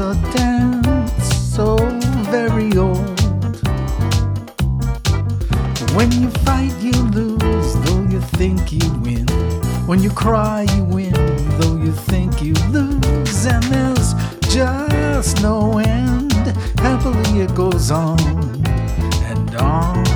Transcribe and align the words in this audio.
a 0.00 0.14
dance 0.32 1.36
so 1.54 1.76
very 2.30 2.74
old. 2.78 3.20
When 5.94 6.10
you 6.12 6.30
fight, 6.46 6.72
you 6.80 6.92
lose, 7.12 7.74
though 7.84 8.02
you 8.08 8.20
think 8.38 8.72
you 8.72 8.90
win. 9.00 9.26
When 9.86 10.02
you 10.02 10.10
cry, 10.10 10.66
you 10.74 10.84
win, 10.84 11.12
though 11.58 11.76
you 11.76 11.92
think 11.92 12.42
you 12.42 12.54
lose. 12.70 13.46
And 13.46 13.62
there's 13.64 14.14
just 14.40 15.42
no 15.42 15.78
end. 15.78 16.32
Happily, 16.78 17.40
it 17.42 17.54
goes 17.54 17.90
on 17.90 18.18
and 19.30 19.54
on. 19.56 20.09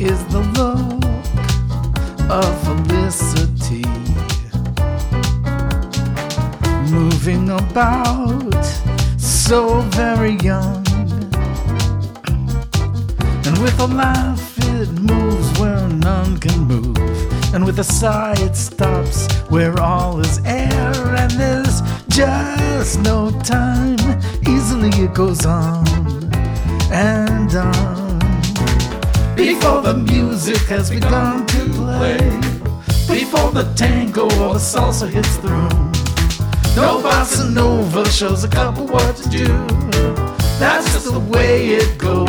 Is 0.00 0.24
the 0.26 0.40
look 0.58 1.04
of 2.30 2.64
felicity. 2.64 3.82
Moving 6.92 7.50
about 7.50 8.64
so 9.18 9.80
very 9.90 10.36
young. 10.36 10.86
And 13.44 13.58
with 13.58 13.78
a 13.80 13.86
laugh, 13.86 14.56
it 14.76 14.88
moves 14.92 15.58
where 15.58 15.88
none 15.88 16.38
can 16.38 16.60
move. 16.60 16.96
And 17.52 17.64
with 17.64 17.80
a 17.80 17.84
sigh, 17.84 18.36
it 18.38 18.54
stops 18.54 19.32
where 19.50 19.80
all 19.80 20.20
is 20.20 20.38
air. 20.44 20.92
And 21.16 21.32
there's 21.32 21.82
just 22.08 23.00
no 23.00 23.30
time. 23.40 23.98
Easily 24.46 24.90
it 24.90 25.12
goes 25.12 25.44
on 25.44 25.86
and 26.92 27.52
on 27.56 28.07
before 29.38 29.80
the 29.82 29.94
music 29.94 30.58
has 30.66 30.90
begun 30.90 31.46
to 31.46 31.60
play, 31.70 32.18
before 33.06 33.52
the 33.52 33.72
tango 33.76 34.24
or 34.24 34.54
the 34.54 34.58
salsa 34.58 35.08
hits 35.08 35.36
the 35.36 35.48
room. 35.48 35.92
No 36.74 37.00
bossa 37.00 37.48
nova 37.48 38.10
shows 38.10 38.42
a 38.42 38.48
couple 38.48 38.88
what 38.88 39.14
to 39.16 39.28
do. 39.28 39.46
That's 40.58 40.92
just 40.92 41.12
the 41.12 41.20
way 41.20 41.68
it 41.68 41.98
goes. 41.98 42.27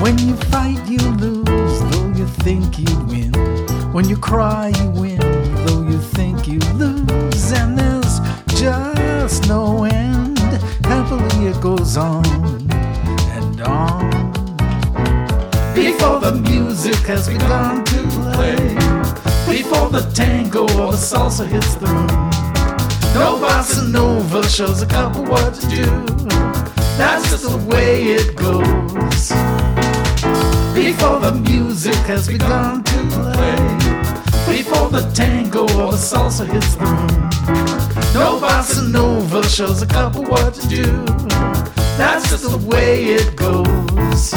When 0.00 0.18
you 0.18 0.36
fight, 0.52 0.78
you 0.86 0.98
lose, 0.98 1.80
though 1.90 2.12
you 2.14 2.26
think 2.44 2.78
you 2.78 2.98
win. 3.06 3.32
When 3.92 4.08
you 4.08 4.16
cry, 4.16 4.72
you 4.80 4.90
win, 4.90 5.18
though 5.66 5.82
you 5.88 5.98
think 5.98 6.46
you 6.46 6.58
lose. 6.74 7.52
And 7.52 7.78
there's 7.78 8.20
just 8.46 9.48
no 9.48 9.84
end. 9.84 10.38
Happily, 10.84 11.46
it 11.46 11.60
goes 11.60 11.96
on 11.96 12.24
and 13.36 13.60
on 13.62 14.26
before 15.74 16.20
the 16.20 16.32
music 16.32 16.96
has 17.06 17.28
begun 17.28 17.84
to 17.84 18.02
play, 18.32 18.56
before 19.46 19.90
the 19.90 20.10
tango 20.14 20.62
or 20.62 20.92
the 20.92 20.96
salsa 20.96 21.46
hits 21.46 21.74
the 21.74 21.86
room. 21.86 22.06
No 23.14 23.38
bossa 23.38 23.90
nova 23.90 24.48
shows 24.48 24.82
a 24.82 24.86
couple 24.86 25.24
what 25.24 25.54
to 25.54 25.68
do. 25.68 25.84
That's 26.96 27.30
just 27.30 27.44
the 27.44 27.58
way 27.68 28.04
it 28.04 28.36
goes. 28.36 29.85
Before 30.86 31.18
the 31.18 31.32
music 31.32 31.96
has 32.06 32.28
begun 32.28 32.84
to 32.84 32.98
play, 33.10 33.56
before 34.56 34.88
the 34.88 35.10
tango 35.12 35.62
or 35.62 35.90
the 35.90 35.98
salsa 35.98 36.46
hits 36.46 36.76
the 36.76 36.84
room. 36.84 37.28
No 38.14 38.38
bossa 38.38 38.88
nova 38.88 39.42
shows 39.48 39.82
a 39.82 39.86
couple 39.86 40.22
what 40.22 40.54
to 40.54 40.68
do. 40.68 40.84
That's 41.98 42.30
just 42.30 42.48
the 42.48 42.58
way 42.70 43.06
it 43.06 43.34
goes. 43.34 44.32